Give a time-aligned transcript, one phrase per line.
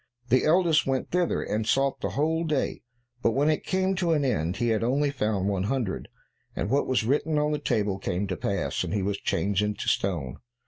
[0.29, 2.81] The eldest went thither, and sought the whole day,
[3.21, 6.07] but when it came to an end, he had only found one hundred,
[6.55, 9.87] and what was written on the table came to pass, and he was changed into
[9.87, 10.37] stone.